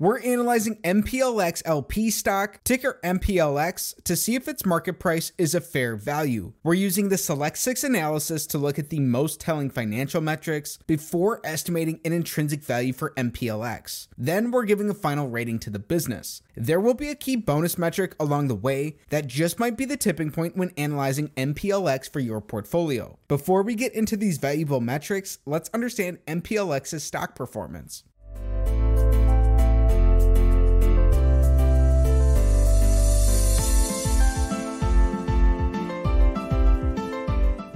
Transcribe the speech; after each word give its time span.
We're 0.00 0.20
analyzing 0.20 0.76
MPLX 0.76 1.60
LP 1.66 2.08
stock, 2.08 2.64
ticker 2.64 2.98
MPLX, 3.04 4.02
to 4.04 4.16
see 4.16 4.34
if 4.34 4.48
its 4.48 4.64
market 4.64 4.98
price 4.98 5.32
is 5.36 5.54
a 5.54 5.60
fair 5.60 5.94
value. 5.94 6.54
We're 6.62 6.72
using 6.72 7.10
the 7.10 7.18
Select 7.18 7.58
6 7.58 7.84
analysis 7.84 8.46
to 8.46 8.56
look 8.56 8.78
at 8.78 8.88
the 8.88 9.00
most 9.00 9.40
telling 9.40 9.68
financial 9.68 10.22
metrics 10.22 10.78
before 10.86 11.42
estimating 11.44 12.00
an 12.06 12.14
intrinsic 12.14 12.62
value 12.62 12.94
for 12.94 13.10
MPLX. 13.10 14.08
Then 14.16 14.50
we're 14.50 14.64
giving 14.64 14.88
a 14.88 14.94
final 14.94 15.28
rating 15.28 15.58
to 15.58 15.70
the 15.70 15.78
business. 15.78 16.40
There 16.56 16.80
will 16.80 16.94
be 16.94 17.10
a 17.10 17.14
key 17.14 17.36
bonus 17.36 17.76
metric 17.76 18.14
along 18.18 18.48
the 18.48 18.54
way 18.54 18.96
that 19.10 19.26
just 19.26 19.58
might 19.58 19.76
be 19.76 19.84
the 19.84 19.98
tipping 19.98 20.30
point 20.30 20.56
when 20.56 20.72
analyzing 20.78 21.28
MPLX 21.36 22.10
for 22.10 22.20
your 22.20 22.40
portfolio. 22.40 23.18
Before 23.28 23.62
we 23.62 23.74
get 23.74 23.94
into 23.94 24.16
these 24.16 24.38
valuable 24.38 24.80
metrics, 24.80 25.40
let's 25.44 25.68
understand 25.74 26.20
MPLX's 26.26 27.04
stock 27.04 27.36
performance. 27.36 28.04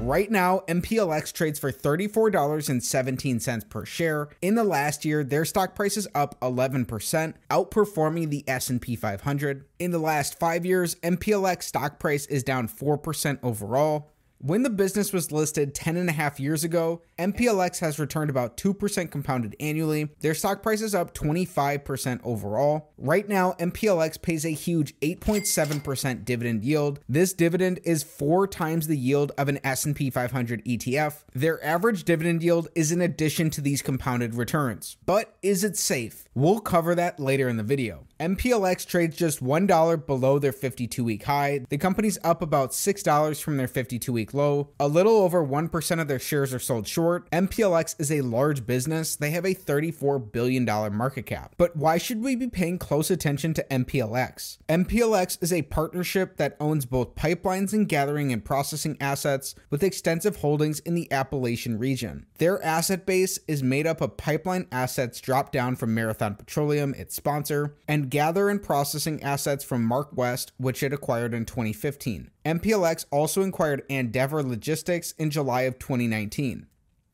Right 0.04 0.30
now, 0.30 0.60
MPLX 0.68 1.32
trades 1.32 1.58
for 1.58 1.72
$34.17 1.72 3.70
per 3.70 3.86
share. 3.86 4.28
In 4.42 4.54
the 4.54 4.62
last 4.62 5.06
year, 5.06 5.24
their 5.24 5.46
stock 5.46 5.74
price 5.74 5.96
is 5.96 6.06
up 6.14 6.38
11%, 6.40 7.32
outperforming 7.48 8.28
the 8.28 8.44
S&P 8.46 8.96
500. 8.96 9.64
In 9.78 9.92
the 9.92 9.98
last 9.98 10.38
5 10.38 10.66
years, 10.66 10.96
MPLX 10.96 11.62
stock 11.62 11.98
price 11.98 12.26
is 12.26 12.42
down 12.42 12.68
4% 12.68 13.38
overall. 13.42 14.10
When 14.44 14.62
the 14.62 14.68
business 14.68 15.10
was 15.10 15.32
listed 15.32 15.74
10 15.74 15.96
and 15.96 16.10
a 16.10 16.12
half 16.12 16.38
years 16.38 16.64
ago, 16.64 17.00
MPLX 17.18 17.78
has 17.78 17.98
returned 17.98 18.28
about 18.28 18.58
2% 18.58 19.10
compounded 19.10 19.56
annually. 19.58 20.10
Their 20.20 20.34
stock 20.34 20.62
price 20.62 20.82
is 20.82 20.94
up 20.94 21.14
25% 21.14 22.20
overall. 22.22 22.92
Right 22.98 23.26
now, 23.26 23.52
MPLX 23.52 24.20
pays 24.20 24.44
a 24.44 24.50
huge 24.50 25.00
8.7% 25.00 26.26
dividend 26.26 26.62
yield. 26.62 27.00
This 27.08 27.32
dividend 27.32 27.80
is 27.84 28.02
4 28.02 28.46
times 28.46 28.86
the 28.86 28.98
yield 28.98 29.32
of 29.38 29.48
an 29.48 29.60
S&P 29.64 30.10
500 30.10 30.62
ETF. 30.66 31.22
Their 31.32 31.64
average 31.64 32.04
dividend 32.04 32.42
yield 32.42 32.68
is 32.74 32.92
in 32.92 33.00
addition 33.00 33.48
to 33.48 33.62
these 33.62 33.80
compounded 33.80 34.34
returns. 34.34 34.98
But 35.06 35.36
is 35.40 35.64
it 35.64 35.78
safe? 35.78 36.26
We'll 36.34 36.60
cover 36.60 36.94
that 36.94 37.18
later 37.18 37.48
in 37.48 37.56
the 37.56 37.62
video. 37.62 38.04
MPLX 38.20 38.86
trades 38.86 39.16
just 39.16 39.42
$1 39.42 40.06
below 40.06 40.38
their 40.38 40.52
52 40.52 41.02
week 41.02 41.24
high. 41.24 41.60
The 41.68 41.78
company's 41.78 42.18
up 42.22 42.42
about 42.42 42.70
$6 42.70 43.42
from 43.42 43.56
their 43.56 43.66
52 43.66 44.12
week 44.12 44.32
low. 44.32 44.70
A 44.78 44.86
little 44.86 45.16
over 45.16 45.44
1% 45.44 46.00
of 46.00 46.06
their 46.06 46.18
shares 46.18 46.54
are 46.54 46.60
sold 46.60 46.86
short. 46.86 47.28
MPLX 47.30 48.00
is 48.00 48.12
a 48.12 48.20
large 48.20 48.66
business. 48.66 49.16
They 49.16 49.30
have 49.30 49.44
a 49.44 49.54
$34 49.54 50.30
billion 50.30 50.64
market 50.64 51.26
cap. 51.26 51.54
But 51.56 51.76
why 51.76 51.98
should 51.98 52.22
we 52.22 52.36
be 52.36 52.48
paying 52.48 52.78
close 52.78 53.10
attention 53.10 53.52
to 53.54 53.66
MPLX? 53.70 54.58
MPLX 54.68 55.42
is 55.42 55.52
a 55.52 55.62
partnership 55.62 56.36
that 56.36 56.56
owns 56.60 56.86
both 56.86 57.16
pipelines 57.16 57.72
and 57.72 57.88
gathering 57.88 58.32
and 58.32 58.44
processing 58.44 58.96
assets 59.00 59.54
with 59.70 59.82
extensive 59.82 60.36
holdings 60.36 60.78
in 60.80 60.94
the 60.94 61.10
Appalachian 61.10 61.78
region. 61.78 62.26
Their 62.38 62.62
asset 62.64 63.06
base 63.06 63.38
is 63.48 63.62
made 63.62 63.86
up 63.86 64.00
of 64.00 64.16
pipeline 64.16 64.66
assets 64.70 65.20
dropped 65.20 65.52
down 65.52 65.76
from 65.76 65.94
Marathon 65.94 66.36
Petroleum, 66.36 66.94
its 66.94 67.16
sponsor, 67.16 67.74
and 67.88 68.03
gather 68.04 68.48
and 68.48 68.62
processing 68.62 69.22
assets 69.22 69.64
from 69.64 69.88
MarkWest, 69.88 70.52
which 70.56 70.82
it 70.82 70.92
acquired 70.92 71.34
in 71.34 71.44
2015. 71.44 72.30
MPLX 72.44 73.06
also 73.10 73.42
acquired 73.42 73.82
Andeavor 73.90 74.42
Logistics 74.42 75.12
in 75.12 75.30
July 75.30 75.62
of 75.62 75.78
2019. 75.78 76.66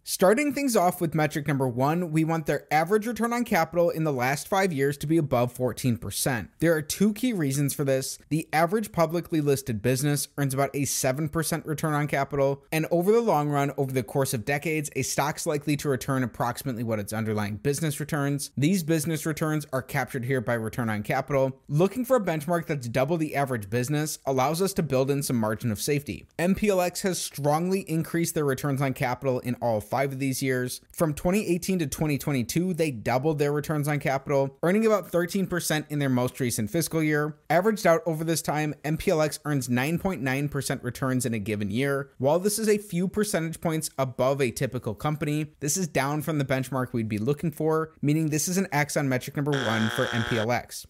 Starting 0.03 0.55
things 0.55 0.75
off 0.75 0.99
with 0.99 1.15
metric 1.15 1.47
number 1.47 1.69
one, 1.69 2.11
we 2.11 2.25
want 2.25 2.47
their 2.47 2.67
average 2.73 3.07
return 3.07 3.35
on 3.35 3.45
capital 3.45 3.91
in 3.91 4.03
the 4.03 4.13
last 4.13 4.49
five 4.49 4.73
years 4.73 4.97
to 4.97 5.07
be 5.07 5.19
above 5.19 5.55
14%. 5.55 6.49
There 6.59 6.75
are 6.75 6.81
two 6.81 7.13
key 7.13 7.35
reasons 7.35 7.75
for 7.75 7.85
this. 7.85 8.19
The 8.31 8.49
average 8.51 8.93
publicly 8.93 9.43
listed 9.43 9.83
business 9.83 10.29
earns 10.39 10.55
about 10.55 10.71
a 10.75 10.83
7% 10.83 11.67
return 11.67 11.93
on 11.93 12.07
capital, 12.07 12.65
and 12.73 12.87
over 12.91 13.13
the 13.13 13.21
long 13.21 13.51
run, 13.51 13.73
over 13.77 13.93
the 13.93 14.03
course 14.03 14.33
of 14.33 14.47
decades, 14.47 14.91
a 14.97 15.03
stock's 15.03 15.47
likely 15.47 15.77
to 15.77 15.91
return 15.91 16.23
approximately 16.23 16.83
what 16.83 16.99
its 16.99 17.13
underlying 17.13 17.57
business 17.57 18.01
returns. 18.01 18.53
These 18.57 18.83
business 18.83 19.27
returns 19.27 19.67
are 19.71 19.83
captured 19.83 20.25
here 20.25 20.41
by 20.41 20.55
return 20.55 20.89
on 20.89 21.03
capital. 21.03 21.61
Looking 21.69 22.07
for 22.07 22.17
a 22.17 22.25
benchmark 22.25 22.67
that's 22.67 22.89
double 22.89 23.19
the 23.19 23.37
average 23.37 23.69
business 23.69 24.19
allows 24.25 24.63
us 24.63 24.73
to 24.75 24.83
build 24.83 25.11
in 25.11 25.23
some 25.23 25.37
margin 25.37 25.71
of 25.71 25.81
safety. 25.81 26.27
MPLX 26.39 27.03
has 27.03 27.21
strongly 27.21 27.81
increased 27.83 28.35
their 28.35 28.47
returns 28.47 28.81
on 28.81 28.95
capital 28.95 29.41
in 29.41 29.57
all 29.57 29.83
five 29.91 30.13
of 30.13 30.19
these 30.19 30.43
years. 30.43 30.81
From 30.93 31.13
2018 31.13 31.81
to 31.81 31.87
2022, 31.87 32.75
they 32.75 32.91
doubled 32.91 33.39
their 33.39 33.53
returns 33.53 33.89
on 33.89 33.99
capital, 33.99 34.57
earning 34.63 34.87
about 34.87 35.11
13% 35.11 35.85
in 35.91 35.99
their 35.99 36.09
most 36.09 36.39
recent 36.41 36.71
fiscal 36.71 37.03
year. 37.03 37.37
Averaged 37.51 37.87
out 37.87 38.03
over 38.07 38.25
this 38.25 38.41
time, 38.41 38.75
MPLX 38.85 39.41
earns 39.45 39.69
9.9% 39.69 40.83
returns 40.83 41.27
in 41.27 41.35
a 41.35 41.39
given 41.39 41.71
year. 41.71 42.11
While 42.19 42.39
this 42.39 42.59
is 42.59 42.69
a 42.69 42.79
few 42.79 43.09
percentage 43.09 43.61
points 43.61 43.91
above 43.99 44.41
a 44.41 44.51
typical 44.51 44.95
company, 44.95 45.53
this 45.61 45.77
is 45.77 45.89
down 45.89 46.23
from 46.23 46.39
the 46.39 46.45
benchmark 46.45 46.93
we'd 46.93 47.09
be 47.09 47.19
looking 47.19 47.51
for, 47.51 47.93
meaning 48.01 48.31
this 48.31 48.49
is 48.49 48.57
an 48.57 48.69
X 48.73 48.97
on 48.97 49.09
metric 49.09 49.37
number 49.37 49.53
one 49.53 49.91
for 49.91 50.07
MPLX. 50.07 50.87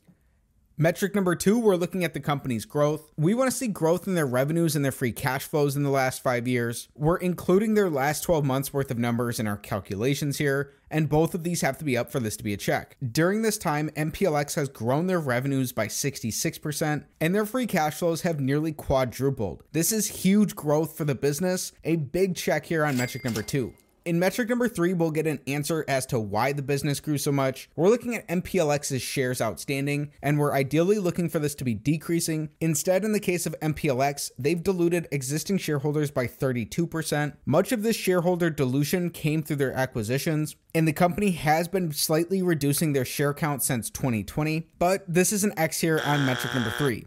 Metric 0.82 1.14
number 1.14 1.34
two, 1.34 1.58
we're 1.58 1.76
looking 1.76 2.04
at 2.04 2.14
the 2.14 2.20
company's 2.20 2.64
growth. 2.64 3.12
We 3.18 3.34
want 3.34 3.50
to 3.50 3.56
see 3.56 3.68
growth 3.68 4.06
in 4.06 4.14
their 4.14 4.24
revenues 4.24 4.74
and 4.74 4.82
their 4.82 4.90
free 4.90 5.12
cash 5.12 5.44
flows 5.44 5.76
in 5.76 5.82
the 5.82 5.90
last 5.90 6.22
five 6.22 6.48
years. 6.48 6.88
We're 6.96 7.18
including 7.18 7.74
their 7.74 7.90
last 7.90 8.22
12 8.22 8.46
months 8.46 8.72
worth 8.72 8.90
of 8.90 8.98
numbers 8.98 9.38
in 9.38 9.46
our 9.46 9.58
calculations 9.58 10.38
here, 10.38 10.72
and 10.90 11.06
both 11.06 11.34
of 11.34 11.44
these 11.44 11.60
have 11.60 11.76
to 11.80 11.84
be 11.84 11.98
up 11.98 12.10
for 12.10 12.18
this 12.18 12.34
to 12.38 12.44
be 12.44 12.54
a 12.54 12.56
check. 12.56 12.96
During 13.12 13.42
this 13.42 13.58
time, 13.58 13.90
MPLX 13.90 14.54
has 14.54 14.70
grown 14.70 15.06
their 15.06 15.20
revenues 15.20 15.70
by 15.70 15.86
66%, 15.86 17.04
and 17.20 17.34
their 17.34 17.44
free 17.44 17.66
cash 17.66 17.98
flows 17.98 18.22
have 18.22 18.40
nearly 18.40 18.72
quadrupled. 18.72 19.64
This 19.72 19.92
is 19.92 20.22
huge 20.22 20.56
growth 20.56 20.96
for 20.96 21.04
the 21.04 21.14
business, 21.14 21.72
a 21.84 21.96
big 21.96 22.36
check 22.36 22.64
here 22.64 22.86
on 22.86 22.96
metric 22.96 23.26
number 23.26 23.42
two. 23.42 23.74
In 24.10 24.18
metric 24.18 24.48
number 24.48 24.66
three, 24.66 24.92
we'll 24.92 25.12
get 25.12 25.28
an 25.28 25.38
answer 25.46 25.84
as 25.86 26.04
to 26.06 26.18
why 26.18 26.52
the 26.52 26.62
business 26.62 26.98
grew 26.98 27.16
so 27.16 27.30
much. 27.30 27.70
We're 27.76 27.90
looking 27.90 28.16
at 28.16 28.26
MPLX's 28.26 29.00
shares 29.00 29.40
outstanding, 29.40 30.10
and 30.20 30.36
we're 30.36 30.52
ideally 30.52 30.98
looking 30.98 31.28
for 31.28 31.38
this 31.38 31.54
to 31.54 31.64
be 31.64 31.74
decreasing. 31.74 32.48
Instead, 32.60 33.04
in 33.04 33.12
the 33.12 33.20
case 33.20 33.46
of 33.46 33.54
MPLX, 33.60 34.32
they've 34.36 34.60
diluted 34.60 35.06
existing 35.12 35.58
shareholders 35.58 36.10
by 36.10 36.26
32%. 36.26 37.36
Much 37.46 37.70
of 37.70 37.84
this 37.84 37.94
shareholder 37.94 38.50
dilution 38.50 39.10
came 39.10 39.44
through 39.44 39.54
their 39.54 39.74
acquisitions, 39.74 40.56
and 40.74 40.88
the 40.88 40.92
company 40.92 41.30
has 41.30 41.68
been 41.68 41.92
slightly 41.92 42.42
reducing 42.42 42.92
their 42.94 43.04
share 43.04 43.32
count 43.32 43.62
since 43.62 43.90
2020, 43.90 44.66
but 44.80 45.04
this 45.06 45.32
is 45.32 45.44
an 45.44 45.54
X 45.56 45.82
here 45.82 46.00
on 46.04 46.26
metric 46.26 46.52
number 46.52 46.70
three. 46.70 47.06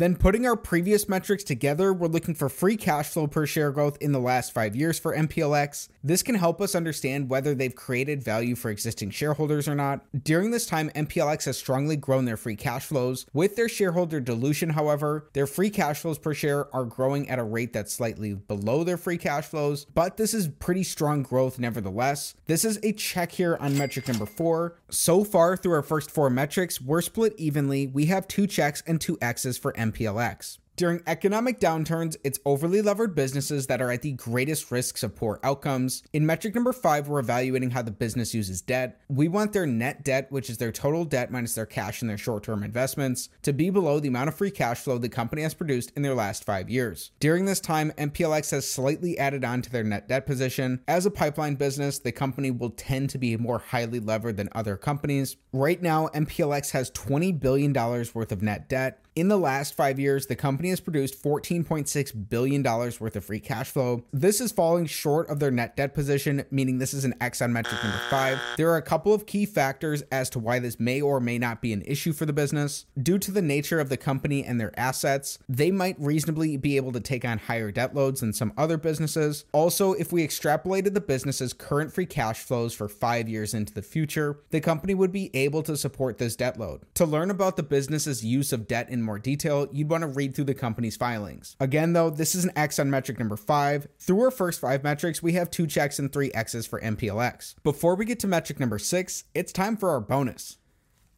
Then, 0.00 0.16
putting 0.16 0.46
our 0.46 0.56
previous 0.56 1.10
metrics 1.10 1.44
together, 1.44 1.92
we're 1.92 2.06
looking 2.06 2.34
for 2.34 2.48
free 2.48 2.78
cash 2.78 3.10
flow 3.10 3.26
per 3.26 3.44
share 3.44 3.70
growth 3.70 3.98
in 4.00 4.12
the 4.12 4.18
last 4.18 4.50
five 4.50 4.74
years 4.74 4.98
for 4.98 5.14
MPLX. 5.14 5.88
This 6.02 6.22
can 6.22 6.36
help 6.36 6.62
us 6.62 6.74
understand 6.74 7.28
whether 7.28 7.54
they've 7.54 7.74
created 7.74 8.22
value 8.22 8.56
for 8.56 8.70
existing 8.70 9.10
shareholders 9.10 9.68
or 9.68 9.74
not. 9.74 10.06
During 10.24 10.52
this 10.52 10.64
time, 10.64 10.88
MPLX 10.96 11.44
has 11.44 11.58
strongly 11.58 11.96
grown 11.96 12.24
their 12.24 12.38
free 12.38 12.56
cash 12.56 12.86
flows. 12.86 13.26
With 13.34 13.56
their 13.56 13.68
shareholder 13.68 14.20
dilution, 14.20 14.70
however, 14.70 15.28
their 15.34 15.46
free 15.46 15.68
cash 15.68 16.00
flows 16.00 16.16
per 16.16 16.32
share 16.32 16.74
are 16.74 16.86
growing 16.86 17.28
at 17.28 17.38
a 17.38 17.44
rate 17.44 17.74
that's 17.74 17.92
slightly 17.92 18.32
below 18.32 18.84
their 18.84 18.96
free 18.96 19.18
cash 19.18 19.48
flows, 19.48 19.84
but 19.84 20.16
this 20.16 20.32
is 20.32 20.48
pretty 20.48 20.82
strong 20.82 21.22
growth 21.22 21.58
nevertheless. 21.58 22.34
This 22.46 22.64
is 22.64 22.78
a 22.82 22.94
check 22.94 23.32
here 23.32 23.58
on 23.60 23.76
metric 23.76 24.08
number 24.08 24.24
four. 24.24 24.78
So 24.88 25.24
far, 25.24 25.58
through 25.58 25.74
our 25.74 25.82
first 25.82 26.10
four 26.10 26.30
metrics, 26.30 26.80
we're 26.80 27.02
split 27.02 27.34
evenly. 27.36 27.86
We 27.86 28.06
have 28.06 28.26
two 28.26 28.46
checks 28.46 28.82
and 28.86 28.98
two 28.98 29.18
X's 29.20 29.58
for 29.58 29.74
MPLX. 29.74 29.89
MPLX. 29.92 30.59
During 30.76 31.02
economic 31.06 31.60
downturns, 31.60 32.16
it's 32.24 32.38
overly 32.46 32.80
levered 32.80 33.14
businesses 33.14 33.66
that 33.66 33.82
are 33.82 33.90
at 33.90 34.00
the 34.00 34.12
greatest 34.12 34.70
risks 34.70 35.02
of 35.02 35.14
poor 35.14 35.38
outcomes. 35.42 36.02
In 36.14 36.24
metric 36.24 36.54
number 36.54 36.72
five, 36.72 37.06
we're 37.06 37.20
evaluating 37.20 37.70
how 37.70 37.82
the 37.82 37.90
business 37.90 38.32
uses 38.32 38.62
debt. 38.62 38.98
We 39.08 39.28
want 39.28 39.52
their 39.52 39.66
net 39.66 40.04
debt, 40.04 40.32
which 40.32 40.48
is 40.48 40.56
their 40.56 40.72
total 40.72 41.04
debt 41.04 41.30
minus 41.30 41.54
their 41.54 41.66
cash 41.66 42.00
and 42.00 42.08
their 42.08 42.16
short 42.16 42.44
term 42.44 42.62
investments, 42.62 43.28
to 43.42 43.52
be 43.52 43.68
below 43.68 44.00
the 44.00 44.08
amount 44.08 44.28
of 44.28 44.36
free 44.36 44.50
cash 44.50 44.78
flow 44.78 44.96
the 44.96 45.10
company 45.10 45.42
has 45.42 45.52
produced 45.52 45.92
in 45.96 46.02
their 46.02 46.14
last 46.14 46.44
five 46.44 46.70
years. 46.70 47.10
During 47.20 47.44
this 47.44 47.60
time, 47.60 47.92
MPLX 47.98 48.50
has 48.52 48.70
slightly 48.70 49.18
added 49.18 49.44
on 49.44 49.60
to 49.60 49.70
their 49.70 49.84
net 49.84 50.08
debt 50.08 50.24
position. 50.24 50.80
As 50.88 51.04
a 51.04 51.10
pipeline 51.10 51.56
business, 51.56 51.98
the 51.98 52.12
company 52.12 52.50
will 52.50 52.70
tend 52.70 53.10
to 53.10 53.18
be 53.18 53.36
more 53.36 53.58
highly 53.58 54.00
levered 54.00 54.38
than 54.38 54.48
other 54.52 54.78
companies. 54.78 55.36
Right 55.52 55.82
now, 55.82 56.08
MPLX 56.08 56.70
has 56.70 56.90
$20 56.92 57.38
billion 57.38 57.72
worth 57.74 58.32
of 58.32 58.40
net 58.40 58.68
debt. 58.68 59.04
In 59.16 59.28
the 59.28 59.36
last 59.36 59.74
five 59.74 59.98
years, 59.98 60.26
the 60.26 60.36
company 60.36 60.69
has 60.70 60.80
produced 60.80 61.22
$14.6 61.22 62.28
billion 62.28 62.62
worth 62.62 63.16
of 63.16 63.24
free 63.24 63.40
cash 63.40 63.70
flow. 63.70 64.04
This 64.12 64.40
is 64.40 64.52
falling 64.52 64.86
short 64.86 65.28
of 65.28 65.38
their 65.38 65.50
net 65.50 65.76
debt 65.76 65.94
position, 65.94 66.44
meaning 66.50 66.78
this 66.78 66.94
is 66.94 67.04
an 67.04 67.14
X 67.20 67.42
on 67.42 67.52
metric 67.52 67.82
number 67.82 68.00
five. 68.08 68.38
There 68.56 68.70
are 68.70 68.76
a 68.76 68.82
couple 68.82 69.12
of 69.12 69.26
key 69.26 69.46
factors 69.46 70.02
as 70.10 70.30
to 70.30 70.38
why 70.38 70.58
this 70.58 70.80
may 70.80 71.00
or 71.00 71.20
may 71.20 71.38
not 71.38 71.60
be 71.60 71.72
an 71.72 71.82
issue 71.82 72.12
for 72.12 72.26
the 72.26 72.32
business. 72.32 72.86
Due 73.00 73.18
to 73.18 73.30
the 73.30 73.42
nature 73.42 73.80
of 73.80 73.88
the 73.88 73.96
company 73.96 74.44
and 74.44 74.60
their 74.60 74.78
assets, 74.78 75.38
they 75.48 75.70
might 75.70 76.00
reasonably 76.00 76.56
be 76.56 76.76
able 76.76 76.92
to 76.92 77.00
take 77.00 77.24
on 77.24 77.38
higher 77.38 77.70
debt 77.70 77.94
loads 77.94 78.20
than 78.20 78.32
some 78.32 78.52
other 78.56 78.76
businesses. 78.76 79.44
Also, 79.52 79.92
if 79.94 80.12
we 80.12 80.26
extrapolated 80.26 80.94
the 80.94 81.00
business's 81.00 81.52
current 81.52 81.92
free 81.92 82.06
cash 82.06 82.40
flows 82.40 82.74
for 82.74 82.88
five 82.88 83.28
years 83.28 83.54
into 83.54 83.74
the 83.74 83.82
future, 83.82 84.40
the 84.50 84.60
company 84.60 84.94
would 84.94 85.12
be 85.12 85.30
able 85.34 85.62
to 85.62 85.76
support 85.76 86.18
this 86.18 86.36
debt 86.36 86.58
load. 86.58 86.82
To 86.94 87.04
learn 87.04 87.30
about 87.30 87.56
the 87.56 87.62
business's 87.62 88.24
use 88.24 88.52
of 88.52 88.68
debt 88.68 88.88
in 88.88 89.02
more 89.02 89.18
detail, 89.18 89.68
you'd 89.72 89.90
want 89.90 90.02
to 90.02 90.08
read 90.08 90.34
through 90.34 90.44
the 90.50 90.60
company's 90.60 90.96
filings. 90.96 91.56
Again, 91.60 91.92
though, 91.92 92.10
this 92.10 92.34
is 92.34 92.44
an 92.44 92.50
X 92.56 92.78
on 92.78 92.90
metric 92.90 93.18
number 93.18 93.36
five. 93.36 93.86
Through 93.98 94.20
our 94.22 94.30
first 94.30 94.60
five 94.60 94.82
metrics, 94.82 95.22
we 95.22 95.32
have 95.34 95.50
two 95.50 95.66
checks 95.66 95.98
and 95.98 96.12
three 96.12 96.32
X's 96.32 96.66
for 96.66 96.80
MPLX. 96.80 97.54
Before 97.62 97.94
we 97.94 98.04
get 98.04 98.18
to 98.20 98.26
metric 98.26 98.58
number 98.58 98.78
six, 98.78 99.24
it's 99.34 99.52
time 99.52 99.76
for 99.76 99.90
our 99.90 100.00
bonus. 100.00 100.58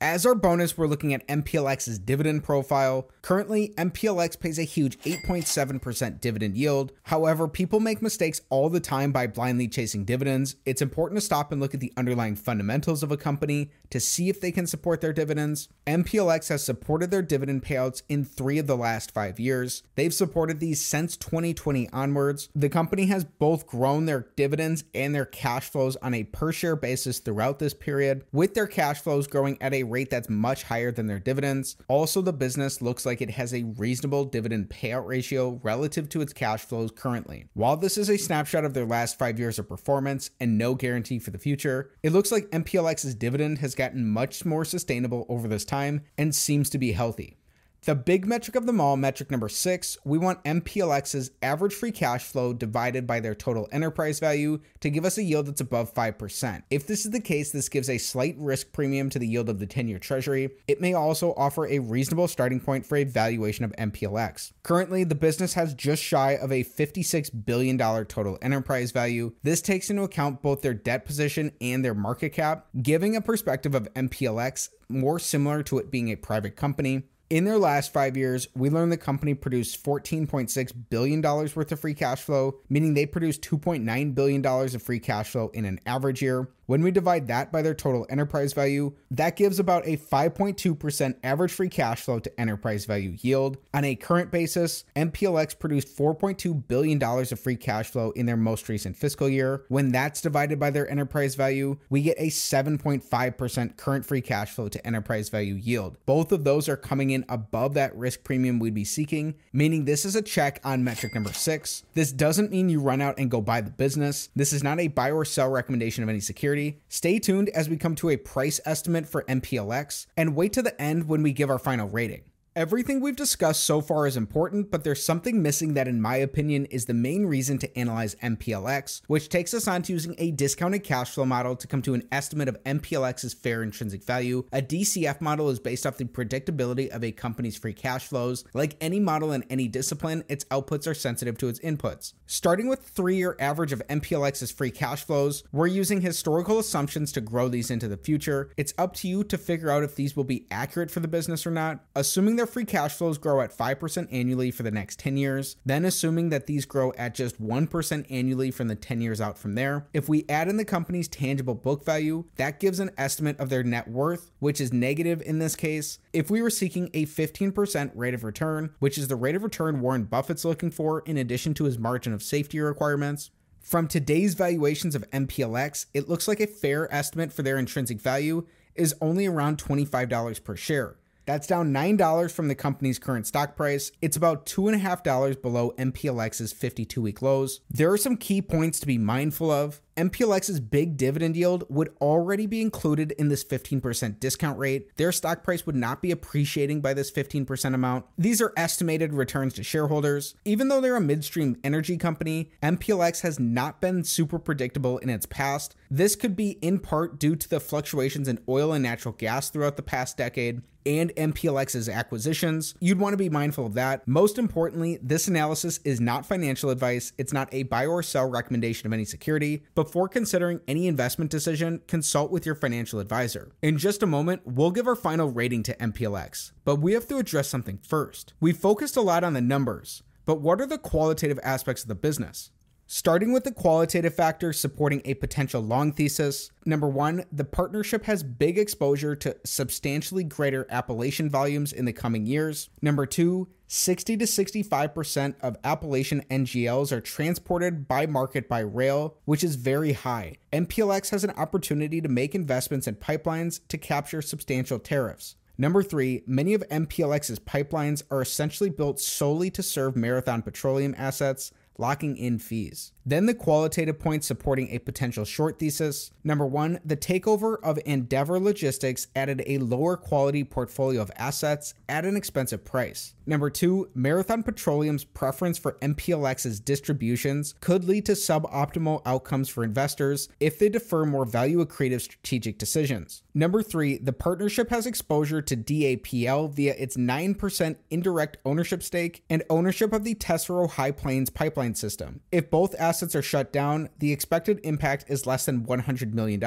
As 0.02 0.26
our 0.26 0.34
bonus, 0.34 0.76
we're 0.76 0.88
looking 0.88 1.14
at 1.14 1.24
MPLX's 1.28 2.00
dividend 2.00 2.42
profile. 2.42 3.08
Currently, 3.22 3.72
MPLX 3.78 4.40
pays 4.40 4.58
a 4.58 4.64
huge 4.64 4.98
8.7% 4.98 6.20
dividend 6.20 6.56
yield. 6.56 6.90
However, 7.04 7.46
people 7.46 7.78
make 7.78 8.02
mistakes 8.02 8.40
all 8.50 8.68
the 8.68 8.80
time 8.80 9.12
by 9.12 9.28
blindly 9.28 9.68
chasing 9.68 10.04
dividends. 10.04 10.56
It's 10.66 10.82
important 10.82 11.20
to 11.20 11.24
stop 11.24 11.52
and 11.52 11.60
look 11.60 11.72
at 11.72 11.78
the 11.78 11.92
underlying 11.96 12.34
fundamentals 12.34 13.04
of 13.04 13.12
a 13.12 13.16
company 13.16 13.70
to 13.90 14.00
see 14.00 14.28
if 14.28 14.40
they 14.40 14.50
can 14.50 14.66
support 14.66 15.00
their 15.02 15.12
dividends. 15.12 15.68
MPLX 15.86 16.48
has 16.48 16.64
supported 16.64 17.12
their 17.12 17.22
dividend 17.22 17.62
payouts 17.62 18.02
in 18.08 18.24
three 18.24 18.58
of 18.58 18.66
the 18.66 18.76
last 18.76 19.12
five 19.12 19.38
years. 19.38 19.84
They've 19.94 20.12
supported 20.12 20.58
these 20.58 20.84
since 20.84 21.16
2020 21.16 21.88
onwards. 21.90 22.48
The 22.56 22.68
company 22.68 23.06
has 23.06 23.22
both 23.22 23.68
grown 23.68 24.06
their 24.06 24.26
dividends 24.34 24.82
and 24.96 25.14
their 25.14 25.26
cash 25.26 25.68
flows 25.68 25.94
on 26.02 26.12
a 26.12 26.24
per 26.24 26.50
share 26.50 26.74
basis 26.74 27.20
throughout 27.20 27.60
this 27.60 27.74
period, 27.74 28.24
with 28.32 28.54
their 28.54 28.66
cash 28.66 29.00
flows 29.00 29.28
growing 29.28 29.62
at 29.62 29.72
a 29.72 29.91
rate 29.92 30.10
that's 30.10 30.28
much 30.28 30.64
higher 30.64 30.90
than 30.90 31.06
their 31.06 31.20
dividends. 31.20 31.76
Also, 31.86 32.20
the 32.20 32.32
business 32.32 32.82
looks 32.82 33.06
like 33.06 33.20
it 33.20 33.30
has 33.30 33.54
a 33.54 33.62
reasonable 33.76 34.24
dividend 34.24 34.70
payout 34.70 35.06
ratio 35.06 35.60
relative 35.62 36.08
to 36.08 36.20
its 36.20 36.32
cash 36.32 36.64
flows 36.64 36.90
currently. 36.90 37.46
While 37.54 37.76
this 37.76 37.96
is 37.96 38.08
a 38.08 38.16
snapshot 38.16 38.64
of 38.64 38.74
their 38.74 38.86
last 38.86 39.18
five 39.18 39.38
years 39.38 39.58
of 39.58 39.68
performance 39.68 40.30
and 40.40 40.58
no 40.58 40.74
guarantee 40.74 41.18
for 41.18 41.30
the 41.30 41.38
future, 41.38 41.92
it 42.02 42.12
looks 42.12 42.32
like 42.32 42.50
MPLX's 42.50 43.14
dividend 43.14 43.58
has 43.58 43.74
gotten 43.74 44.08
much 44.08 44.44
more 44.44 44.64
sustainable 44.64 45.26
over 45.28 45.46
this 45.46 45.64
time 45.64 46.02
and 46.18 46.34
seems 46.34 46.70
to 46.70 46.78
be 46.78 46.92
healthy. 46.92 47.36
The 47.84 47.96
big 47.96 48.26
metric 48.26 48.54
of 48.54 48.66
them 48.66 48.80
all, 48.80 48.96
metric 48.96 49.28
number 49.28 49.48
six, 49.48 49.98
we 50.04 50.16
want 50.16 50.44
MPLX's 50.44 51.32
average 51.42 51.74
free 51.74 51.90
cash 51.90 52.22
flow 52.22 52.52
divided 52.52 53.08
by 53.08 53.18
their 53.18 53.34
total 53.34 53.68
enterprise 53.72 54.20
value 54.20 54.60
to 54.78 54.88
give 54.88 55.04
us 55.04 55.18
a 55.18 55.24
yield 55.24 55.46
that's 55.46 55.60
above 55.60 55.92
5%. 55.92 56.62
If 56.70 56.86
this 56.86 57.04
is 57.04 57.10
the 57.10 57.18
case, 57.18 57.50
this 57.50 57.68
gives 57.68 57.90
a 57.90 57.98
slight 57.98 58.36
risk 58.38 58.72
premium 58.72 59.10
to 59.10 59.18
the 59.18 59.26
yield 59.26 59.48
of 59.48 59.58
the 59.58 59.66
10 59.66 59.88
year 59.88 59.98
treasury. 59.98 60.50
It 60.68 60.80
may 60.80 60.94
also 60.94 61.34
offer 61.36 61.66
a 61.66 61.80
reasonable 61.80 62.28
starting 62.28 62.60
point 62.60 62.86
for 62.86 62.94
a 62.94 63.02
valuation 63.02 63.64
of 63.64 63.72
MPLX. 63.72 64.52
Currently, 64.62 65.02
the 65.02 65.16
business 65.16 65.54
has 65.54 65.74
just 65.74 66.04
shy 66.04 66.36
of 66.36 66.52
a 66.52 66.62
$56 66.62 67.44
billion 67.44 67.76
total 67.78 68.38
enterprise 68.42 68.92
value. 68.92 69.34
This 69.42 69.60
takes 69.60 69.90
into 69.90 70.04
account 70.04 70.40
both 70.40 70.62
their 70.62 70.72
debt 70.72 71.04
position 71.04 71.50
and 71.60 71.84
their 71.84 71.94
market 71.94 72.30
cap, 72.30 72.68
giving 72.80 73.16
a 73.16 73.20
perspective 73.20 73.74
of 73.74 73.92
MPLX 73.94 74.68
more 74.88 75.18
similar 75.18 75.62
to 75.64 75.78
it 75.78 75.90
being 75.90 76.10
a 76.10 76.16
private 76.16 76.54
company. 76.54 77.02
In 77.32 77.44
their 77.44 77.56
last 77.56 77.94
five 77.94 78.14
years, 78.14 78.46
we 78.54 78.68
learned 78.68 78.92
the 78.92 78.98
company 78.98 79.32
produced 79.32 79.82
$14.6 79.82 80.72
billion 80.90 81.22
worth 81.22 81.72
of 81.72 81.80
free 81.80 81.94
cash 81.94 82.20
flow, 82.20 82.56
meaning 82.68 82.92
they 82.92 83.06
produced 83.06 83.40
$2.9 83.40 84.14
billion 84.14 84.44
of 84.44 84.82
free 84.82 85.00
cash 85.00 85.30
flow 85.30 85.48
in 85.54 85.64
an 85.64 85.80
average 85.86 86.20
year. 86.20 86.50
When 86.66 86.82
we 86.82 86.92
divide 86.92 87.26
that 87.26 87.50
by 87.50 87.62
their 87.62 87.74
total 87.74 88.06
enterprise 88.08 88.52
value, 88.52 88.94
that 89.10 89.36
gives 89.36 89.58
about 89.58 89.86
a 89.86 89.96
5.2% 89.96 91.14
average 91.24 91.52
free 91.52 91.68
cash 91.68 92.02
flow 92.02 92.20
to 92.20 92.40
enterprise 92.40 92.84
value 92.84 93.16
yield. 93.20 93.58
On 93.74 93.84
a 93.84 93.96
current 93.96 94.30
basis, 94.30 94.84
MPLX 94.94 95.58
produced 95.58 95.96
$4.2 95.96 96.68
billion 96.68 97.02
of 97.02 97.40
free 97.40 97.56
cash 97.56 97.90
flow 97.90 98.10
in 98.12 98.26
their 98.26 98.36
most 98.36 98.68
recent 98.68 98.96
fiscal 98.96 99.28
year. 99.28 99.64
When 99.68 99.90
that's 99.90 100.20
divided 100.20 100.60
by 100.60 100.70
their 100.70 100.88
enterprise 100.88 101.34
value, 101.34 101.78
we 101.90 102.02
get 102.02 102.16
a 102.18 102.28
7.5% 102.28 103.76
current 103.76 104.06
free 104.06 104.20
cash 104.20 104.52
flow 104.52 104.68
to 104.68 104.86
enterprise 104.86 105.30
value 105.30 105.54
yield. 105.54 105.96
Both 106.06 106.30
of 106.30 106.44
those 106.44 106.68
are 106.68 106.76
coming 106.76 107.10
in 107.10 107.24
above 107.28 107.74
that 107.74 107.96
risk 107.96 108.22
premium 108.22 108.60
we'd 108.60 108.74
be 108.74 108.84
seeking, 108.84 109.34
meaning 109.52 109.84
this 109.84 110.04
is 110.04 110.14
a 110.14 110.22
check 110.22 110.60
on 110.64 110.84
metric 110.84 111.14
number 111.14 111.32
six. 111.32 111.82
This 111.94 112.12
doesn't 112.12 112.52
mean 112.52 112.68
you 112.68 112.80
run 112.80 113.00
out 113.00 113.18
and 113.18 113.30
go 113.30 113.40
buy 113.40 113.60
the 113.60 113.70
business. 113.70 114.28
This 114.36 114.52
is 114.52 114.62
not 114.62 114.78
a 114.78 114.86
buy 114.86 115.10
or 115.10 115.24
sell 115.24 115.50
recommendation 115.50 116.04
of 116.04 116.08
any 116.08 116.20
security. 116.20 116.51
Stay 116.88 117.18
tuned 117.18 117.48
as 117.50 117.68
we 117.68 117.76
come 117.76 117.94
to 117.96 118.10
a 118.10 118.16
price 118.16 118.60
estimate 118.64 119.06
for 119.06 119.22
MPLX 119.24 120.06
and 120.16 120.36
wait 120.36 120.52
to 120.52 120.62
the 120.62 120.80
end 120.80 121.08
when 121.08 121.22
we 121.22 121.32
give 121.32 121.50
our 121.50 121.58
final 121.58 121.88
rating. 121.88 122.22
Everything 122.54 123.00
we've 123.00 123.16
discussed 123.16 123.64
so 123.64 123.80
far 123.80 124.06
is 124.06 124.14
important, 124.14 124.70
but 124.70 124.84
there's 124.84 125.02
something 125.02 125.40
missing 125.40 125.72
that, 125.72 125.88
in 125.88 126.02
my 126.02 126.16
opinion, 126.16 126.66
is 126.66 126.84
the 126.84 126.92
main 126.92 127.24
reason 127.24 127.56
to 127.56 127.78
analyze 127.78 128.14
MPLX, 128.16 129.00
which 129.06 129.30
takes 129.30 129.54
us 129.54 129.66
on 129.66 129.80
to 129.80 129.92
using 129.94 130.14
a 130.18 130.32
discounted 130.32 130.84
cash 130.84 131.12
flow 131.12 131.24
model 131.24 131.56
to 131.56 131.66
come 131.66 131.80
to 131.80 131.94
an 131.94 132.06
estimate 132.12 132.50
of 132.50 132.62
MPLX's 132.64 133.32
fair 133.32 133.62
intrinsic 133.62 134.04
value. 134.04 134.44
A 134.52 134.60
DCF 134.60 135.22
model 135.22 135.48
is 135.48 135.60
based 135.60 135.86
off 135.86 135.96
the 135.96 136.04
predictability 136.04 136.90
of 136.90 137.02
a 137.02 137.10
company's 137.10 137.56
free 137.56 137.72
cash 137.72 138.06
flows. 138.06 138.44
Like 138.52 138.76
any 138.82 139.00
model 139.00 139.32
in 139.32 139.44
any 139.44 139.66
discipline, 139.66 140.22
its 140.28 140.44
outputs 140.46 140.86
are 140.86 140.92
sensitive 140.92 141.38
to 141.38 141.48
its 141.48 141.60
inputs. 141.60 142.12
Starting 142.26 142.68
with 142.68 142.80
three 142.80 143.16
year 143.16 143.34
average 143.40 143.72
of 143.72 143.80
MPLX's 143.88 144.52
free 144.52 144.70
cash 144.70 145.04
flows, 145.04 145.42
we're 145.52 145.68
using 145.68 146.02
historical 146.02 146.58
assumptions 146.58 147.12
to 147.12 147.22
grow 147.22 147.48
these 147.48 147.70
into 147.70 147.88
the 147.88 147.96
future. 147.96 148.50
It's 148.58 148.74
up 148.76 148.92
to 148.96 149.08
you 149.08 149.24
to 149.24 149.38
figure 149.38 149.70
out 149.70 149.84
if 149.84 149.96
these 149.96 150.14
will 150.14 150.24
be 150.24 150.46
accurate 150.50 150.90
for 150.90 151.00
the 151.00 151.08
business 151.08 151.46
or 151.46 151.50
not. 151.50 151.82
Assuming 151.96 152.41
their 152.42 152.46
free 152.48 152.64
cash 152.64 152.96
flows 152.96 153.18
grow 153.18 153.40
at 153.40 153.56
5% 153.56 154.08
annually 154.10 154.50
for 154.50 154.64
the 154.64 154.70
next 154.72 154.98
10 154.98 155.16
years, 155.16 155.54
then 155.64 155.84
assuming 155.84 156.30
that 156.30 156.48
these 156.48 156.64
grow 156.64 156.92
at 156.98 157.14
just 157.14 157.40
1% 157.40 158.06
annually 158.10 158.50
from 158.50 158.66
the 158.66 158.74
10 158.74 159.00
years 159.00 159.20
out 159.20 159.38
from 159.38 159.54
there, 159.54 159.86
if 159.92 160.08
we 160.08 160.24
add 160.28 160.48
in 160.48 160.56
the 160.56 160.64
company's 160.64 161.06
tangible 161.06 161.54
book 161.54 161.84
value, 161.84 162.24
that 162.34 162.58
gives 162.58 162.80
an 162.80 162.90
estimate 162.98 163.38
of 163.38 163.48
their 163.48 163.62
net 163.62 163.86
worth, 163.86 164.32
which 164.40 164.60
is 164.60 164.72
negative 164.72 165.22
in 165.24 165.38
this 165.38 165.54
case. 165.54 166.00
If 166.12 166.32
we 166.32 166.42
were 166.42 166.50
seeking 166.50 166.90
a 166.92 167.06
15% 167.06 167.92
rate 167.94 168.12
of 168.14 168.24
return, 168.24 168.74
which 168.80 168.98
is 168.98 169.06
the 169.06 169.14
rate 169.14 169.36
of 169.36 169.44
return 169.44 169.80
Warren 169.80 170.02
Buffett's 170.02 170.44
looking 170.44 170.72
for 170.72 171.02
in 171.02 171.16
addition 171.16 171.54
to 171.54 171.64
his 171.64 171.78
margin 171.78 172.12
of 172.12 172.24
safety 172.24 172.58
requirements, 172.58 173.30
from 173.60 173.86
today's 173.86 174.34
valuations 174.34 174.96
of 174.96 175.08
MPLX, 175.12 175.86
it 175.94 176.08
looks 176.08 176.26
like 176.26 176.40
a 176.40 176.48
fair 176.48 176.92
estimate 176.92 177.32
for 177.32 177.42
their 177.44 177.56
intrinsic 177.56 178.00
value 178.00 178.48
is 178.74 178.96
only 179.00 179.26
around 179.26 179.58
$25 179.58 180.42
per 180.42 180.56
share. 180.56 180.96
That's 181.24 181.46
down 181.46 181.72
$9 181.72 182.32
from 182.32 182.48
the 182.48 182.54
company's 182.54 182.98
current 182.98 183.26
stock 183.26 183.54
price. 183.54 183.92
It's 184.00 184.16
about 184.16 184.46
$2.5 184.46 185.40
below 185.40 185.72
MPLX's 185.78 186.52
52 186.52 187.00
week 187.00 187.22
lows. 187.22 187.60
There 187.70 187.92
are 187.92 187.98
some 187.98 188.16
key 188.16 188.42
points 188.42 188.80
to 188.80 188.86
be 188.86 188.98
mindful 188.98 189.50
of. 189.50 189.80
MPLX's 189.96 190.60
big 190.60 190.96
dividend 190.96 191.36
yield 191.36 191.64
would 191.68 191.90
already 192.00 192.46
be 192.46 192.62
included 192.62 193.12
in 193.12 193.28
this 193.28 193.44
15% 193.44 194.18
discount 194.18 194.58
rate. 194.58 194.88
Their 194.96 195.12
stock 195.12 195.44
price 195.44 195.66
would 195.66 195.76
not 195.76 196.00
be 196.00 196.10
appreciating 196.10 196.80
by 196.80 196.94
this 196.94 197.10
15% 197.10 197.74
amount. 197.74 198.06
These 198.16 198.40
are 198.40 198.52
estimated 198.56 199.12
returns 199.12 199.54
to 199.54 199.62
shareholders. 199.62 200.34
Even 200.44 200.68
though 200.68 200.80
they're 200.80 200.96
a 200.96 201.00
midstream 201.00 201.56
energy 201.62 201.96
company, 201.96 202.50
MPLX 202.62 203.20
has 203.20 203.38
not 203.38 203.80
been 203.80 204.04
super 204.04 204.38
predictable 204.38 204.98
in 204.98 205.10
its 205.10 205.26
past. 205.26 205.76
This 205.90 206.16
could 206.16 206.36
be 206.36 206.52
in 206.62 206.78
part 206.78 207.18
due 207.18 207.36
to 207.36 207.48
the 207.48 207.60
fluctuations 207.60 208.28
in 208.28 208.40
oil 208.48 208.72
and 208.72 208.82
natural 208.82 209.12
gas 209.12 209.50
throughout 209.50 209.76
the 209.76 209.82
past 209.82 210.16
decade 210.16 210.62
and 210.86 211.14
MPLX's 211.14 211.88
acquisitions. 211.88 212.74
You'd 212.80 212.98
want 212.98 213.12
to 213.12 213.18
be 213.18 213.28
mindful 213.28 213.66
of 213.66 213.74
that. 213.74 214.06
Most 214.06 214.38
importantly, 214.38 214.98
this 215.02 215.28
analysis 215.28 215.78
is 215.84 216.00
not 216.00 216.26
financial 216.26 216.70
advice. 216.70 217.12
It's 217.18 217.32
not 217.32 217.48
a 217.52 217.64
buy 217.64 217.86
or 217.86 218.02
sell 218.02 218.28
recommendation 218.28 218.86
of 218.86 218.92
any 218.92 219.04
security. 219.04 219.64
Before 219.82 220.08
considering 220.08 220.60
any 220.68 220.86
investment 220.86 221.28
decision, 221.28 221.80
consult 221.88 222.30
with 222.30 222.46
your 222.46 222.54
financial 222.54 223.00
advisor. 223.00 223.50
In 223.62 223.78
just 223.78 224.00
a 224.00 224.06
moment, 224.06 224.42
we'll 224.44 224.70
give 224.70 224.86
our 224.86 224.94
final 224.94 225.28
rating 225.28 225.64
to 225.64 225.74
MPLX, 225.74 226.52
but 226.64 226.76
we 226.76 226.92
have 226.92 227.08
to 227.08 227.18
address 227.18 227.48
something 227.48 227.80
first. 227.82 228.32
We 228.38 228.52
focused 228.52 228.96
a 228.96 229.00
lot 229.00 229.24
on 229.24 229.32
the 229.32 229.40
numbers, 229.40 230.04
but 230.24 230.40
what 230.40 230.60
are 230.60 230.66
the 230.66 230.78
qualitative 230.78 231.40
aspects 231.42 231.82
of 231.82 231.88
the 231.88 231.96
business? 231.96 232.52
Starting 232.86 233.32
with 233.32 233.44
the 233.44 233.52
qualitative 233.52 234.14
factors 234.14 234.60
supporting 234.60 235.00
a 235.04 235.14
potential 235.14 235.62
long 235.62 235.92
thesis, 235.92 236.50
number 236.66 236.88
one, 236.88 237.24
the 237.32 237.44
partnership 237.44 238.04
has 238.04 238.22
big 238.22 238.58
exposure 238.58 239.16
to 239.16 239.34
substantially 239.44 240.24
greater 240.24 240.66
Appalachian 240.68 241.30
volumes 241.30 241.72
in 241.72 241.86
the 241.86 241.92
coming 241.92 242.26
years. 242.26 242.68
Number 242.82 243.06
two, 243.06 243.48
60 243.66 244.18
to 244.18 244.26
65% 244.26 245.34
of 245.40 245.56
Appalachian 245.64 246.22
NGLs 246.30 246.92
are 246.92 247.00
transported 247.00 247.88
by 247.88 248.04
market 248.04 248.46
by 248.46 248.60
rail, 248.60 249.16
which 249.24 249.42
is 249.42 249.56
very 249.56 249.94
high. 249.94 250.36
MPLX 250.52 251.08
has 251.08 251.24
an 251.24 251.30
opportunity 251.30 252.02
to 252.02 252.08
make 252.08 252.34
investments 252.34 252.86
in 252.86 252.96
pipelines 252.96 253.60
to 253.68 253.78
capture 253.78 254.20
substantial 254.20 254.78
tariffs. 254.78 255.36
Number 255.56 255.82
three, 255.82 256.22
many 256.26 256.54
of 256.54 256.68
MPLX's 256.68 257.38
pipelines 257.38 258.02
are 258.10 258.20
essentially 258.20 258.68
built 258.68 259.00
solely 259.00 259.50
to 259.52 259.62
serve 259.62 259.96
Marathon 259.96 260.42
Petroleum 260.42 260.94
assets 260.98 261.52
locking 261.78 262.16
in 262.16 262.38
fees. 262.38 262.92
Then 263.04 263.26
the 263.26 263.34
qualitative 263.34 263.98
points 263.98 264.26
supporting 264.26 264.68
a 264.70 264.78
potential 264.78 265.24
short 265.24 265.58
thesis. 265.58 266.12
Number 266.22 266.46
one, 266.46 266.78
the 266.84 266.96
takeover 266.96 267.56
of 267.62 267.78
Andeavor 267.84 268.38
Logistics 268.38 269.08
added 269.16 269.42
a 269.46 269.58
lower 269.58 269.96
quality 269.96 270.44
portfolio 270.44 271.02
of 271.02 271.10
assets 271.16 271.74
at 271.88 272.04
an 272.04 272.16
expensive 272.16 272.64
price. 272.64 273.14
Number 273.26 273.50
two, 273.50 273.88
Marathon 273.94 274.42
Petroleum's 274.42 275.04
preference 275.04 275.58
for 275.58 275.72
MPLX's 275.74 276.60
distributions 276.60 277.54
could 277.60 277.84
lead 277.84 278.06
to 278.06 278.12
suboptimal 278.12 279.02
outcomes 279.04 279.48
for 279.48 279.64
investors 279.64 280.28
if 280.40 280.58
they 280.58 280.68
defer 280.68 281.04
more 281.04 281.24
value 281.24 281.64
accretive 281.64 282.00
strategic 282.00 282.58
decisions. 282.58 283.22
Number 283.34 283.62
three, 283.62 283.98
the 283.98 284.12
partnership 284.12 284.70
has 284.70 284.86
exposure 284.86 285.40
to 285.42 285.56
DAPL 285.56 286.52
via 286.52 286.74
its 286.74 286.96
9% 286.96 287.76
indirect 287.90 288.36
ownership 288.44 288.82
stake 288.82 289.24
and 289.30 289.42
ownership 289.48 289.92
of 289.92 290.04
the 290.04 290.14
Tesoro 290.14 290.66
High 290.66 290.90
Plains 290.90 291.30
pipeline 291.30 291.74
system. 291.74 292.20
If 292.30 292.50
both 292.50 292.74
assets 292.78 292.91
assets 292.92 293.16
are 293.16 293.22
shut 293.22 293.54
down, 293.54 293.88
the 294.00 294.12
expected 294.12 294.60
impact 294.64 295.06
is 295.08 295.26
less 295.26 295.46
than 295.46 295.64
$100 295.64 296.12
million. 296.12 296.38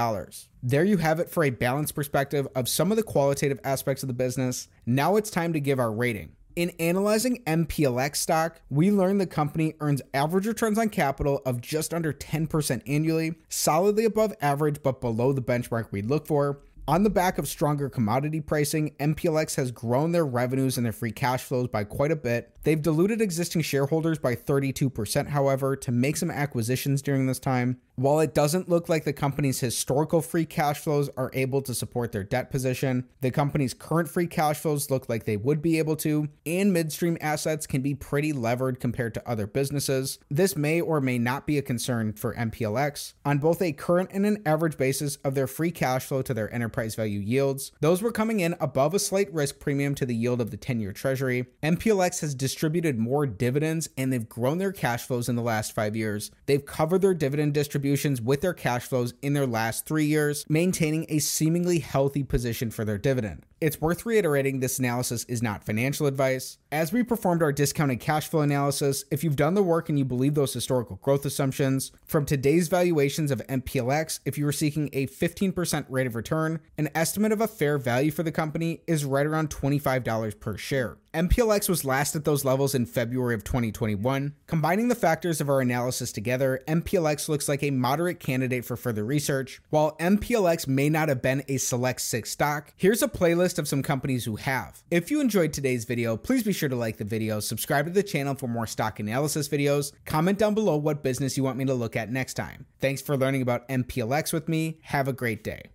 There 0.62 0.86
you 0.86 0.98
have 0.98 1.20
it 1.20 1.28
for 1.28 1.44
a 1.44 1.50
balanced 1.50 1.96
perspective 1.96 2.48
of 2.54 2.70
some 2.70 2.92
of 2.92 2.98
the 2.98 3.04
qualitative 3.04 3.60
aspects 3.64 4.04
of 4.04 4.08
the 4.08 4.14
business. 4.14 4.68
Now 4.86 5.16
it's 5.16 5.32
time 5.32 5.54
to 5.54 5.60
give 5.60 5.80
our 5.80 5.92
rating. 5.92 6.34
In 6.56 6.70
analyzing 6.80 7.42
MPLX 7.46 8.18
stock, 8.18 8.62
we 8.70 8.92
learned 8.92 9.20
the 9.20 9.26
company 9.26 9.74
earns 9.80 10.04
average 10.14 10.46
returns 10.46 10.78
on 10.78 10.90
capital 10.90 11.42
of 11.48 11.62
just 11.62 11.96
under 11.96 12.14
10% 12.14 12.84
annually, 12.86 13.34
solidly 13.50 14.06
above 14.06 14.36
average 14.40 14.84
but 14.84 15.02
below 15.02 15.34
the 15.34 15.42
benchmark 15.42 15.88
we 15.90 16.04
look 16.04 16.28
for. 16.28 16.62
On 16.88 17.02
the 17.02 17.10
back 17.10 17.40
of 17.40 17.48
stronger 17.48 17.90
commodity 17.90 18.40
pricing, 18.40 18.92
MPLX 19.00 19.56
has 19.56 19.72
grown 19.72 20.12
their 20.12 20.28
revenues 20.28 20.78
and 20.78 20.86
their 20.86 20.94
free 20.94 21.12
cash 21.12 21.42
flows 21.44 21.68
by 21.70 21.84
quite 21.84 22.12
a 22.12 22.16
bit. 22.16 22.55
They've 22.66 22.82
diluted 22.82 23.22
existing 23.22 23.62
shareholders 23.62 24.18
by 24.18 24.36
32%, 24.36 25.28
however, 25.28 25.76
to 25.76 25.92
make 25.92 26.18
some 26.18 26.32
acquisitions 26.32 27.04
during 27.04 27.28
this 27.28 27.38
time. 27.38 27.80
While 27.94 28.20
it 28.20 28.34
doesn't 28.34 28.68
look 28.68 28.90
like 28.90 29.06
the 29.06 29.14
company's 29.14 29.60
historical 29.60 30.20
free 30.20 30.46
cash 30.46 30.80
flows 30.80 31.10
are 31.16 31.30
able 31.34 31.62
to 31.62 31.76
support 31.76 32.12
their 32.12 32.24
debt 32.24 32.50
position, 32.50 33.08
the 33.22 33.30
company's 33.30 33.76
current 33.76 34.10
free 34.10 34.26
cash 34.26 34.58
flows 34.58 34.90
look 34.90 35.08
like 35.08 35.24
they 35.26 35.38
would 35.38 35.62
be 35.62 35.78
able 35.78 35.96
to, 35.98 36.28
and 36.46 36.74
midstream 36.74 37.20
assets 37.22 37.68
can 37.68 37.82
be 37.82 37.94
pretty 37.94 38.34
levered 38.34 38.80
compared 38.80 39.14
to 39.14 39.30
other 39.30 39.46
businesses. 39.46 40.18
This 40.30 40.58
may 40.58 40.82
or 40.82 41.00
may 41.00 41.20
not 41.20 41.46
be 41.46 41.60
a 41.60 41.62
concern 41.62 42.14
for 42.14 42.34
MPLX. 42.34 43.14
On 43.24 43.38
both 43.38 43.62
a 43.62 43.72
current 43.72 44.10
and 44.12 44.26
an 44.26 44.42
average 44.44 44.78
basis 44.78 45.18
of 45.18 45.36
their 45.36 45.48
free 45.48 45.72
cash 45.72 46.06
flow 46.06 46.24
to 46.24 46.34
their 46.34 46.54
enterprise 46.54 46.96
value 46.96 47.20
yields, 47.20 47.72
those 47.80 48.02
were 48.02 48.12
coming 48.12 48.40
in 48.40 48.56
above 48.60 48.96
a 48.96 49.00
slight 49.00 49.32
risk 49.32 49.60
premium 49.60 49.94
to 49.96 50.06
the 50.06 50.16
yield 50.16 50.42
of 50.42 50.50
the 50.50 50.58
10 50.58 50.80
year 50.80 50.92
treasury. 50.92 51.46
MPLX 51.64 52.22
has 52.22 52.34
more 52.98 53.26
dividends 53.26 53.90
and 53.98 54.12
they've 54.12 54.28
grown 54.28 54.58
their 54.58 54.72
cash 54.72 55.06
flows 55.06 55.30
in 55.30 55.36
the 55.36 55.42
last 55.42 55.74
five 55.74 55.96
years. 55.96 56.32
They've 56.46 56.66
covered 56.66 57.02
their 57.02 57.14
dividend 57.14 57.54
distributions 57.54 58.22
with 58.22 58.42
their 58.42 58.54
cash 58.54 58.84
flows 58.84 59.14
in 59.22 59.34
their 59.34 59.48
last 59.48 59.86
three 59.86 60.06
years, 60.06 60.46
maintaining 60.50 61.06
a 61.10 61.20
seemingly 61.20 61.80
healthy 61.80 62.24
position 62.24 62.72
for 62.72 62.86
their 62.86 62.98
dividend. 62.98 63.46
It's 63.62 63.80
worth 63.80 64.06
reiterating 64.06 64.60
this 64.60 64.80
analysis 64.80 65.24
is 65.26 65.42
not 65.42 65.64
financial 65.64 66.08
advice. 66.08 66.58
As 66.74 66.92
we 66.92 67.04
performed 67.04 67.42
our 67.42 67.54
discounted 67.54 68.02
cash 68.02 68.28
flow 68.28 68.42
analysis, 68.42 69.06
if 69.12 69.24
you've 69.24 69.38
done 69.38 69.54
the 69.54 69.64
work 69.64 69.88
and 69.88 69.98
you 69.98 70.04
believe 70.04 70.36
those 70.36 70.54
historical 70.54 70.98
growth 70.98 71.26
assumptions, 71.26 71.94
from 72.06 72.26
today's 72.26 72.68
valuations 72.68 73.32
of 73.32 73.42
MPLX, 73.48 74.20
if 74.26 74.38
you 74.38 74.44
were 74.44 74.52
seeking 74.52 74.90
a 74.92 75.08
15% 75.08 75.86
rate 75.88 76.06
of 76.06 76.16
return, 76.16 76.60
an 76.78 76.90
estimate 76.94 77.32
of 77.32 77.40
a 77.40 77.48
fair 77.48 77.78
value 77.78 78.12
for 78.12 78.24
the 78.24 78.32
company 78.32 78.82
is 78.88 79.06
right 79.06 79.26
around 79.26 79.50
$25 79.50 80.40
per 80.42 80.58
share. 80.58 80.98
MPLX 81.14 81.70
was 81.70 81.86
last 81.86 82.14
at 82.18 82.26
those 82.26 82.44
levels 82.44 82.76
in 82.76 82.86
February 82.86 83.36
of 83.36 83.46
2021. 83.46 84.36
Combining 84.48 84.90
the 84.90 84.96
factors 84.96 85.40
of 85.40 85.50
our 85.50 85.62
analysis 85.62 86.12
together, 86.12 86.62
MPLX 86.68 87.30
looks 87.30 87.48
like 87.48 87.64
a 87.64 87.72
moderate 87.72 88.20
candidate 88.20 88.66
for 88.66 88.76
further 88.76 89.06
research. 89.06 89.62
While 89.70 89.96
MPLX 89.96 90.68
may 90.68 90.90
not 90.90 91.08
have 91.08 91.22
been 91.22 91.42
a 91.48 91.56
select 91.56 92.02
six 92.02 92.32
stock, 92.32 92.74
here's 92.76 93.02
a 93.02 93.08
playlist 93.08 93.45
of 93.54 93.68
some 93.68 93.84
companies 93.84 94.26
who 94.26 94.36
have. 94.36 94.84
If 94.90 95.12
you 95.12 95.22
enjoyed 95.22 95.54
today's 95.54 95.86
video, 95.86 96.18
please 96.18 96.44
be 96.44 96.54
sure 96.54 96.70
to 96.70 96.76
like 96.76 96.98
the 96.98 97.04
video, 97.04 97.40
subscribe 97.40 97.86
to 97.86 97.92
the 97.92 98.04
channel 98.04 98.36
for 98.36 98.48
more 98.48 98.68
stock 98.68 99.00
analysis 99.00 99.48
videos, 99.48 99.92
comment 100.06 100.40
down 100.40 100.54
below 100.54 100.78
what 100.78 101.04
business 101.04 101.38
you 101.38 101.44
want 101.44 101.58
me 101.58 101.66
to 101.66 101.74
look 101.74 101.96
at 101.96 102.12
next 102.12 102.34
time. 102.34 102.66
Thanks 102.80 103.02
for 103.02 103.16
learning 103.16 103.42
about 103.42 103.68
MPLX 103.70 104.34
with 104.34 104.50
me. 104.50 104.80
Have 104.82 105.08
a 105.08 105.14
great 105.14 105.44
day. 105.44 105.70